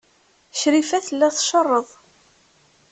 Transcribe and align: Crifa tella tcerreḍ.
Crifa 0.59 0.99
tella 1.07 1.27
tcerreḍ. 1.35 1.87